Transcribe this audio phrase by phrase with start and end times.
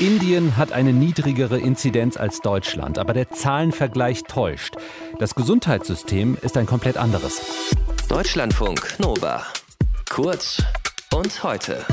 [0.00, 4.74] Indien hat eine niedrigere Inzidenz als Deutschland, aber der Zahlenvergleich täuscht.
[5.18, 7.40] Das Gesundheitssystem ist ein komplett anderes.
[8.08, 9.44] Deutschlandfunk Nova.
[10.10, 10.62] Kurz
[11.14, 11.84] und heute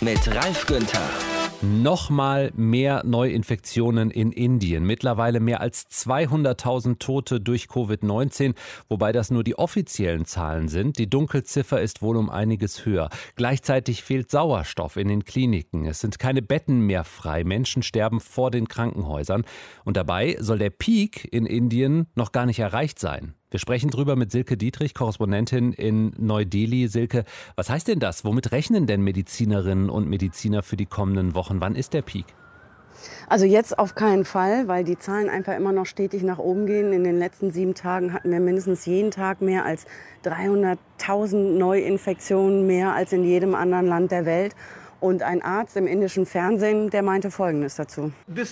[0.00, 1.39] mit Ralf Günther.
[1.62, 4.84] Nochmal mehr Neuinfektionen in Indien.
[4.84, 8.54] Mittlerweile mehr als 200.000 Tote durch Covid-19,
[8.88, 10.98] wobei das nur die offiziellen Zahlen sind.
[10.98, 13.10] Die Dunkelziffer ist wohl um einiges höher.
[13.36, 15.84] Gleichzeitig fehlt Sauerstoff in den Kliniken.
[15.84, 17.44] Es sind keine Betten mehr frei.
[17.44, 19.44] Menschen sterben vor den Krankenhäusern.
[19.84, 23.34] Und dabei soll der Peak in Indien noch gar nicht erreicht sein.
[23.50, 26.86] Wir sprechen drüber mit Silke Dietrich, Korrespondentin in Neu-Delhi.
[26.86, 27.24] Silke,
[27.56, 28.24] was heißt denn das?
[28.24, 31.60] Womit rechnen denn Medizinerinnen und Mediziner für die kommenden Wochen?
[31.60, 32.26] Wann ist der Peak?
[33.28, 36.92] Also jetzt auf keinen Fall, weil die Zahlen einfach immer noch stetig nach oben gehen.
[36.92, 39.84] In den letzten sieben Tagen hatten wir mindestens jeden Tag mehr als
[40.24, 44.54] 300.000 Neuinfektionen, mehr als in jedem anderen Land der Welt.
[45.00, 48.12] Und ein Arzt im indischen Fernsehen, der meinte Folgendes dazu.
[48.28, 48.44] Der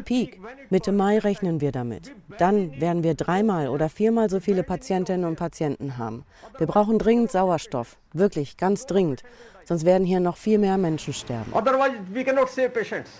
[0.00, 2.14] Peak, Mitte Mai rechnen wir damit.
[2.38, 6.24] Dann werden wir dreimal oder viermal so viele Patientinnen und Patienten haben.
[6.56, 9.22] Wir brauchen dringend Sauerstoff, wirklich ganz dringend.
[9.66, 11.52] Sonst werden hier noch viel mehr Menschen sterben.
[11.52, 13.10] Otherwise we cannot save patients.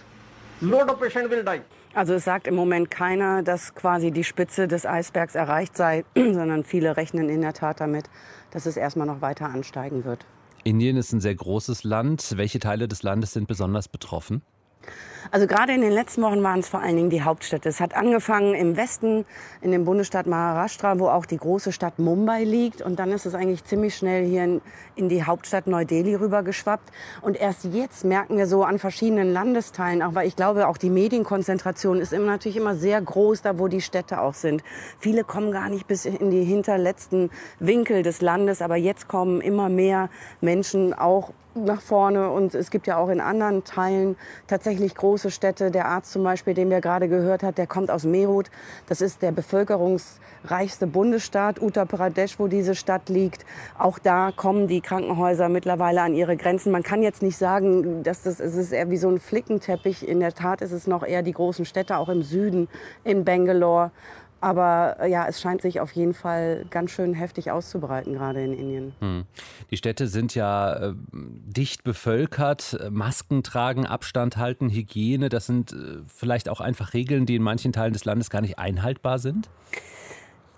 [0.61, 1.61] Load of patient will die.
[1.95, 6.65] Also es sagt im Moment keiner, dass quasi die Spitze des Eisbergs erreicht sei, sondern
[6.65, 8.11] viele rechnen in der Tat damit,
[8.51, 10.27] dass es erstmal noch weiter ansteigen wird.
[10.65, 12.35] Indien ist ein sehr großes Land.
[12.37, 14.43] Welche Teile des Landes sind besonders betroffen?
[15.31, 17.69] Also gerade in den letzten Wochen waren es vor allen Dingen die Hauptstädte.
[17.69, 19.25] Es hat angefangen im Westen,
[19.63, 22.83] in dem Bundesstaat Maharashtra, wo auch die große Stadt Mumbai liegt.
[22.83, 24.61] Und dann ist es eigentlich ziemlich schnell hier in,
[24.97, 26.91] in die Hauptstadt Neu-Delhi rübergeschwappt.
[27.23, 30.91] Und erst jetzt merken wir so an verschiedenen Landesteilen, auch weil ich glaube, auch die
[30.91, 34.63] Medienkonzentration ist immer, natürlich immer sehr groß, da wo die Städte auch sind.
[34.99, 39.69] Viele kommen gar nicht bis in die hinterletzten Winkel des Landes, aber jetzt kommen immer
[39.69, 42.31] mehr Menschen auch nach vorne.
[42.31, 45.71] Und es gibt ja auch in anderen Teilen tatsächlich große Städte.
[45.71, 48.51] Der Arzt zum Beispiel, den wir gerade gehört haben, der kommt aus Meerut.
[48.89, 53.47] Das ist der bevölkerungsreichste Bundesstaat, Uttar Pradesh, wo diese Stadt liegt.
[53.79, 56.73] Auch da kommen die Krankenhäuser mittlerweile an ihre Grenzen.
[56.73, 60.07] Man kann jetzt nicht sagen, dass das es ist eher wie so ein Flickenteppich.
[60.07, 62.69] In der Tat ist es noch eher die großen Städte, auch im Süden,
[63.05, 63.91] in Bangalore
[64.45, 68.53] aber äh, ja, es scheint sich auf jeden Fall ganz schön heftig auszubreiten, gerade in
[68.53, 68.93] Indien.
[69.01, 69.25] Hm.
[69.71, 72.79] Die Städte sind ja äh, dicht bevölkert.
[72.91, 77.73] Masken tragen, Abstand halten, Hygiene, das sind äh, vielleicht auch einfach Regeln, die in manchen
[77.73, 79.49] Teilen des Landes gar nicht einhaltbar sind?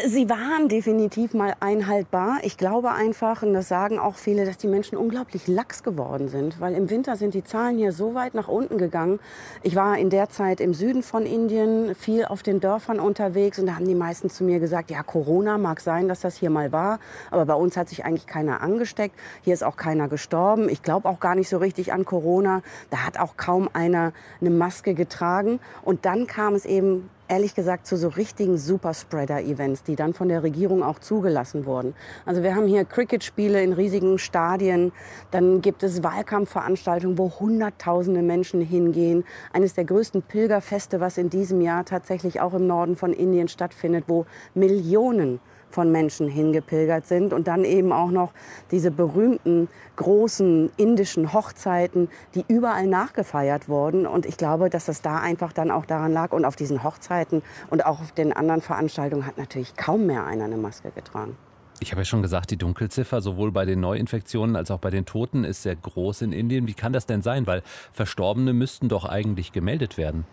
[0.05, 2.41] Sie waren definitiv mal einhaltbar.
[2.43, 6.61] Ich glaube einfach, und das sagen auch viele, dass die Menschen unglaublich lax geworden sind,
[6.61, 9.21] weil im Winter sind die Zahlen hier so weit nach unten gegangen.
[9.63, 13.65] Ich war in der Zeit im Süden von Indien viel auf den Dörfern unterwegs und
[13.65, 16.73] da haben die meisten zu mir gesagt, ja, Corona mag sein, dass das hier mal
[16.73, 19.19] war, aber bei uns hat sich eigentlich keiner angesteckt.
[19.45, 20.69] Hier ist auch keiner gestorben.
[20.69, 22.61] Ich glaube auch gar nicht so richtig an Corona.
[22.91, 25.59] Da hat auch kaum einer eine Maske getragen.
[25.83, 30.43] Und dann kam es eben ehrlich gesagt zu so richtigen Superspreader-Events, die dann von der
[30.43, 31.95] Regierung auch zugelassen wurden.
[32.25, 34.93] Also wir haben hier Cricket-Spiele in riesigen Stadien,
[35.31, 39.25] dann gibt es Wahlkampfveranstaltungen, wo Hunderttausende Menschen hingehen.
[39.53, 44.05] Eines der größten Pilgerfeste, was in diesem Jahr tatsächlich auch im Norden von Indien stattfindet,
[44.07, 45.41] wo Millionen
[45.71, 48.33] von Menschen hingepilgert sind und dann eben auch noch
[48.71, 54.07] diese berühmten großen indischen Hochzeiten, die überall nachgefeiert wurden.
[54.07, 56.33] Und ich glaube, dass das da einfach dann auch daran lag.
[56.33, 60.45] Und auf diesen Hochzeiten und auch auf den anderen Veranstaltungen hat natürlich kaum mehr einer
[60.45, 61.37] eine Maske getragen.
[61.81, 65.05] Ich habe ja schon gesagt, die Dunkelziffer sowohl bei den Neuinfektionen als auch bei den
[65.05, 66.67] Toten ist sehr groß in Indien.
[66.67, 67.47] Wie kann das denn sein?
[67.47, 67.63] Weil
[67.93, 70.25] Verstorbene müssten doch eigentlich gemeldet werden.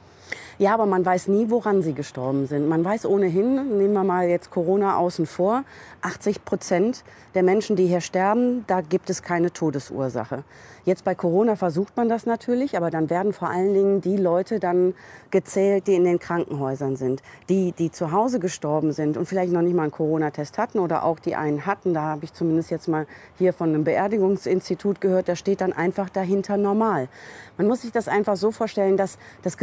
[0.57, 2.69] Ja, aber man weiß nie, woran sie gestorben sind.
[2.69, 5.63] Man weiß ohnehin, nehmen wir mal jetzt Corona außen vor,
[6.01, 7.03] 80 Prozent
[7.33, 10.43] der Menschen, die hier sterben, da gibt es keine Todesursache.
[10.85, 14.59] Jetzt bei Corona versucht man das natürlich, aber dann werden vor allen Dingen die Leute
[14.59, 14.93] dann
[15.31, 17.21] gezählt, die in den Krankenhäusern sind.
[17.47, 21.03] Die, die zu Hause gestorben sind und vielleicht noch nicht mal einen Corona-Test hatten oder
[21.03, 23.07] auch die einen hatten, da habe ich zumindest jetzt mal
[23.37, 27.07] hier von einem Beerdigungsinstitut gehört, da steht dann einfach dahinter normal.
[27.57, 29.57] Man muss sich das einfach so vorstellen, dass das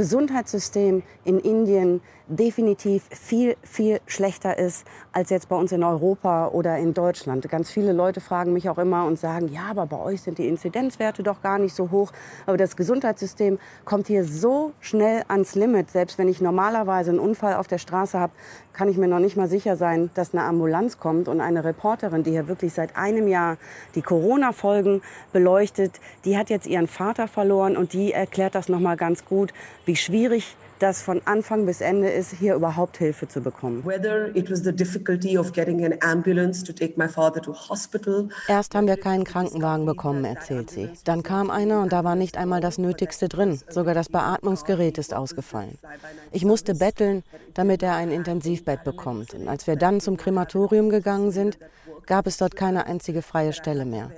[0.50, 2.00] Gesundheitssystem in Indien
[2.30, 7.48] definitiv viel, viel schlechter ist als jetzt bei uns in Europa oder in Deutschland.
[7.48, 10.46] Ganz viele Leute fragen mich auch immer und sagen, ja, aber bei euch sind die
[10.46, 12.12] Inzidenzwerte doch gar nicht so hoch.
[12.46, 15.90] Aber das Gesundheitssystem kommt hier so schnell ans Limit.
[15.90, 18.32] Selbst wenn ich normalerweise einen Unfall auf der Straße habe,
[18.72, 21.26] kann ich mir noch nicht mal sicher sein, dass eine Ambulanz kommt.
[21.26, 23.56] Und eine Reporterin, die hier wirklich seit einem Jahr
[23.96, 28.96] die Corona-Folgen beleuchtet, die hat jetzt ihren Vater verloren und die erklärt das noch mal
[28.96, 29.52] ganz gut,
[29.84, 30.39] wie schwierig
[30.80, 33.84] das von Anfang bis Ende ist, hier überhaupt Hilfe zu bekommen.
[38.48, 40.90] Erst haben wir keinen Krankenwagen bekommen, erzählt sie.
[41.04, 43.60] Dann kam einer und da war nicht einmal das Nötigste drin.
[43.68, 45.78] Sogar das Beatmungsgerät ist ausgefallen.
[46.32, 47.22] Ich musste betteln,
[47.54, 49.34] damit er ein Intensivbett bekommt.
[49.34, 51.58] Und als wir dann zum Krematorium gegangen sind,
[52.06, 54.10] gab es dort keine einzige freie Stelle mehr.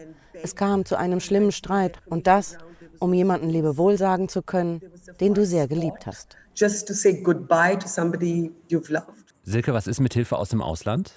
[0.42, 2.56] Es kam zu einem schlimmen Streit und das,
[3.02, 4.80] um jemanden Lebewohl sagen zu können,
[5.20, 9.34] den du sehr geliebt hast just to say goodbye to somebody you've loved.
[9.44, 11.12] Silke, was ist mit Hilfe aus dem Ausland?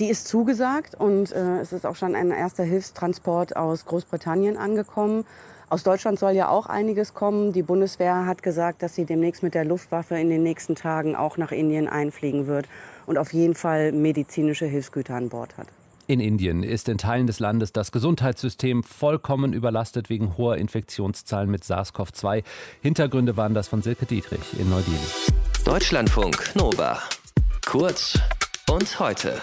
[0.00, 5.24] Die ist zugesagt und äh, es ist auch schon ein erster Hilfstransport aus Großbritannien angekommen.
[5.68, 7.52] Aus Deutschland soll ja auch einiges kommen.
[7.52, 11.36] Die Bundeswehr hat gesagt, dass sie demnächst mit der Luftwaffe in den nächsten Tagen auch
[11.36, 12.68] nach Indien einfliegen wird
[13.06, 15.68] und auf jeden Fall medizinische Hilfsgüter an Bord hat.
[16.08, 21.64] In Indien ist in Teilen des Landes das Gesundheitssystem vollkommen überlastet wegen hoher Infektionszahlen mit
[21.64, 22.44] SARS-CoV-2.
[22.80, 24.96] Hintergründe waren das von Silke Dietrich in Neu-Delhi.
[25.66, 26.98] Deutschlandfunk Nova.
[27.66, 28.18] Kurz
[28.70, 29.38] und heute.